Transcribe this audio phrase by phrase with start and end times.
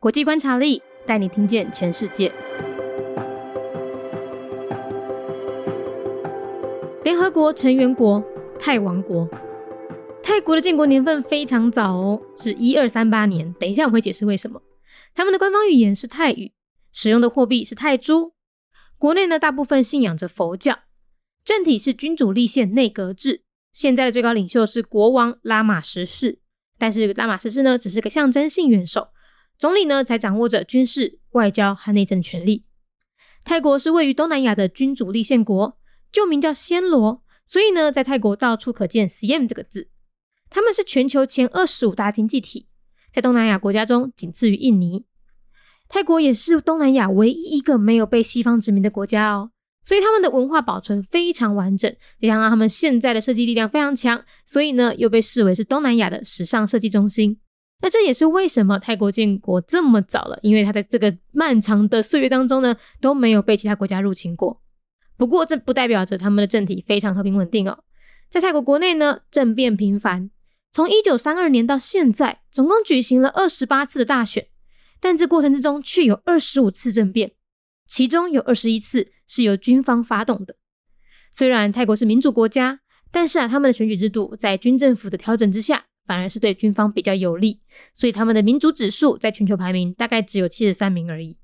[0.00, 2.32] 国际观察力带你听见全世界。
[7.04, 8.24] 联合国成员国
[8.58, 9.28] 泰王国，
[10.22, 13.52] 泰国的建国年份非常早哦，是一二三八年。
[13.60, 14.62] 等一下我会解释为什么。
[15.14, 16.54] 他们的官方语言是泰语，
[16.90, 18.32] 使用的货币是泰铢。
[18.96, 20.78] 国内呢，大部分信仰着佛教，
[21.44, 23.42] 政体是君主立宪内阁制。
[23.70, 26.38] 现在的最高领袖是国王拉玛十世，
[26.78, 29.08] 但是拉玛十世呢，只是个象征性元首，
[29.60, 32.64] 总理呢才掌握着军事、外交和内政权力。
[33.44, 35.76] 泰国是位于东南亚的君主立宪国，
[36.10, 39.90] 旧名叫暹罗，所以呢，在泰国到处可见 “CM” 这个字。
[40.48, 42.68] 他们是全球前二十五大经济体，
[43.12, 45.04] 在东南亚国家中仅次于印尼。
[45.90, 49.50] 泰国也是东南亚唯一一个没有被西方殖民的国家哦。
[49.82, 57.38] 所以他们的文化保存非常完整，加上他们现在的设计力量非常强，所以呢又被视为是东南亚的时尚设计中心。
[57.82, 64.60] 那这也是为什么泰国建国这么早了，因为它在这个漫长的岁月当中呢都没有被其他国家入侵过。
[65.16, 67.84] 不过这不代表着他们的政体非常和平稳定哦。
[68.30, 70.30] 在泰国国内呢政变频繁，
[70.70, 74.46] 从一九三二年到现在，总共举行了二十八次的大选，
[75.00, 77.32] 但这过程之中却有二十五次政变。
[77.86, 80.54] 其中有二十一次是由军方发动的。
[81.32, 87.60] 虽然泰国是民主国家，但是啊，他们的选举制度在军政府的调整之下，反而是对军方比较有利，
[87.92, 91.38] 所以他们的民主指数在全球排名大概只有七十三名而已。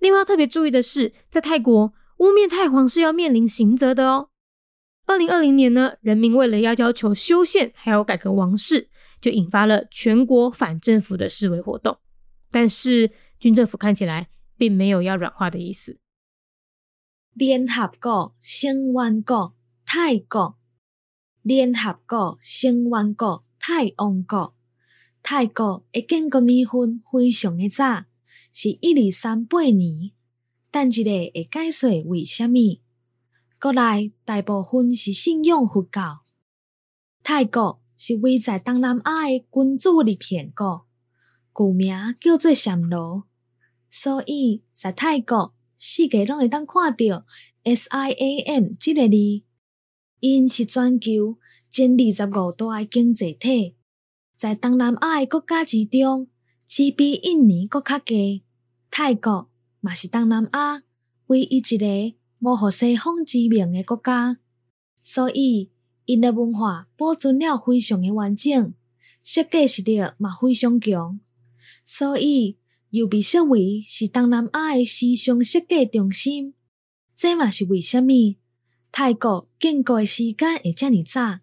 [0.00, 4.30] 另外要特别注意的是，在泰国污蔑太皇是要面临刑责的哦。
[5.06, 8.88] 二零二零年呢，人民为了要要求修宪还有改革王室，
[9.20, 11.98] 就引发了全国反政府的示威活动，
[12.50, 14.28] 但是军政府看起来。
[14.56, 15.98] 并没有要软化的意思。
[17.32, 19.52] 联合国成员国
[19.84, 20.56] 泰国，
[21.42, 24.54] 联合国成员国泰王国，
[25.22, 28.04] 泰国的建国年份非常的早，
[28.52, 30.10] 是一二三八年。
[30.70, 32.82] 但一个会解释为虾米？
[33.58, 36.24] 国内大部分是信仰佛教。
[37.22, 40.86] 泰国是位在东南亚的君主立宪国，
[41.50, 43.24] 古名叫做暹罗。
[43.88, 47.24] 所以在泰国，世界拢会当看到
[47.64, 49.42] SIAM 这个字。
[50.20, 51.38] 因是全球
[51.74, 53.74] 前二十五大经济体，
[54.36, 56.28] 在东南亚的国家之中，
[56.68, 58.44] 只比印尼国较低。
[58.92, 60.84] 泰国嘛是东南亚
[61.26, 64.38] 唯一一个无互西方殖民的国家，
[65.02, 65.72] 所以
[66.04, 68.72] 因的文化保存了非常的完整，
[69.20, 71.18] 设计实力嘛非常强，
[71.84, 72.56] 所以。
[72.90, 76.54] 又被视为是东南亚的时尚设计中心，
[77.16, 78.36] 这嘛是为虾米？
[78.92, 81.40] 泰国建国的时间会遮尔早，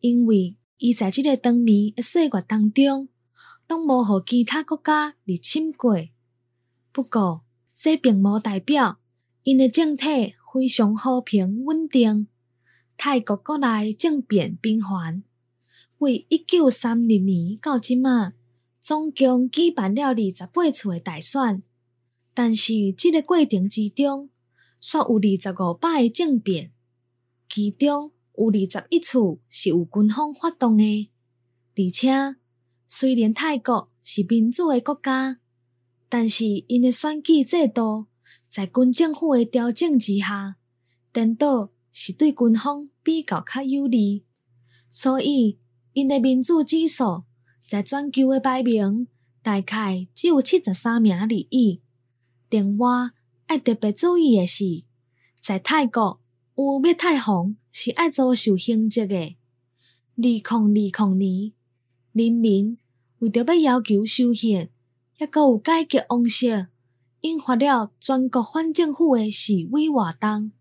[0.00, 3.08] 因为伊在即个长眠的岁月当中，
[3.66, 5.96] 拢无互其他国家入侵过。
[6.92, 7.42] 不过，
[7.74, 8.98] 这并无代表
[9.42, 12.26] 因诶政体非常和平稳定。
[12.96, 15.22] 泰国国内政变频繁，
[15.98, 18.34] 为一九三零年到即嘛。
[18.80, 21.62] 总共举办了二十八次诶大选，
[22.32, 24.30] 但是即个过程之中，
[24.80, 26.72] 煞有二十五摆诶政变，
[27.48, 29.18] 其中有二十一次
[29.50, 31.10] 是有军方发动的。
[31.76, 32.36] 而且，
[32.86, 35.38] 虽然泰国是民主的国家，
[36.08, 38.06] 但是因的选举制度
[38.48, 40.56] 在军政府的调整之下，
[41.12, 44.24] 颠倒是对军方比较较有利，
[44.90, 45.58] 所以
[45.92, 47.24] 因的民主指数。
[47.68, 49.08] 在全球的排名
[49.42, 51.82] 大概只有七十三名而已。
[52.48, 53.10] 另外，
[53.46, 54.84] 要特别注意的是，
[55.38, 56.18] 在泰国
[56.56, 59.16] 有灭太皇是爱遭受刑责的。
[59.16, 59.36] 二
[60.16, 61.52] 零二零年，
[62.12, 62.78] 人民
[63.18, 64.70] 为着要要求修宪，
[65.18, 66.68] 也阁有改革王室，
[67.20, 70.52] 引发了全国反政府的示威活动。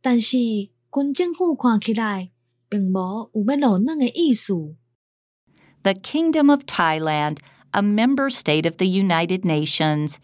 [0.00, 2.30] 但是，军政府看起来
[2.68, 4.76] 并无有要落软的意思。
[5.82, 7.38] the Kingdom of Thailand,
[7.72, 10.18] a member state of the United Nations,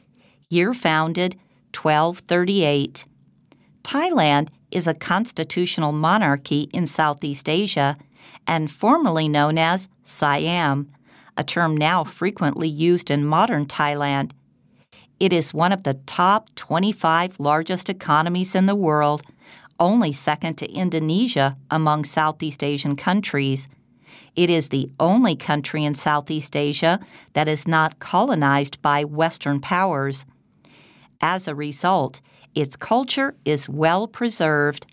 [0.49, 1.37] year founded
[1.73, 3.05] 1238.
[3.83, 7.97] Thailand is a constitutional monarchy in Southeast Asia
[8.47, 10.89] and formerly known as Siam,
[11.37, 14.33] a term now frequently used in modern Thailand.
[15.21, 19.23] It is one of the top 25 largest economies in the world,
[19.81, 23.69] only second to Indonesia among Southeast Asian countries.
[24.37, 27.01] It is the only country in Southeast Asia
[27.33, 30.25] that is not colonized by Western powers.
[31.21, 32.21] As a result,
[32.55, 34.87] its culture is well preserved.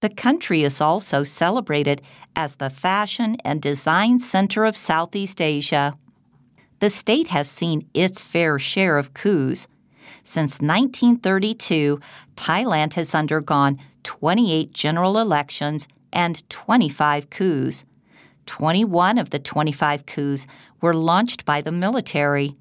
[0.00, 2.02] The country is also celebrated
[2.34, 5.96] as the fashion and design center of Southeast Asia.
[6.80, 9.68] the state has seen its fair share of coups.
[10.24, 12.00] Since 1932,
[12.36, 17.84] Thailand has undergone 28 general elections and 25 coups.
[18.46, 20.46] 21 of the 25 coups
[20.80, 22.54] were launched by the military.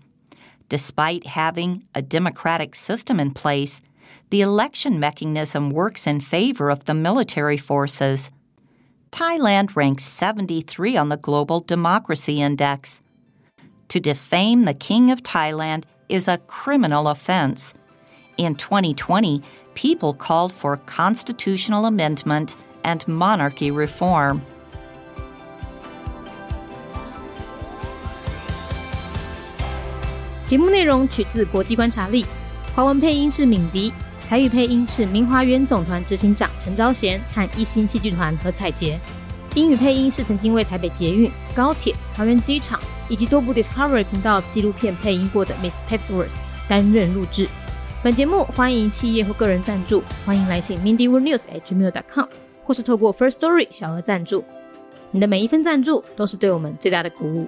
[0.70, 3.82] Despite having a democratic system in place,
[4.30, 8.30] the election mechanism works in favor of the military forces.
[9.12, 13.02] Thailand ranks 73 on the Global Democracy Index.
[13.88, 17.74] To defame the King of Thailand is a criminal offense.
[18.38, 19.42] In 2020,
[19.74, 24.44] people called for constitutional amendment and monarchy reform.
[30.50, 32.24] 节目内容取自《国际观察力》，
[32.76, 33.94] 华文配音是敏迪，
[34.28, 39.00] 台语配音是明华园总团执行长陈昭贤和一星戏剧团何彩杰，
[39.54, 46.38] 英语配音是曾经为台北捷运、高铁、桃园机场以及多部 Discovery 频道纪录片配音过的 Miss Pepsworth
[46.68, 47.48] 担任录制。
[48.02, 52.26] 本节目欢迎企业或个人赞助，欢迎来信 mindyworldnews@gmail.com，
[52.64, 54.44] 或是透过 First Story 小额赞助。
[55.12, 57.48] 你的每一份赞助都是对我们最大的鼓舞。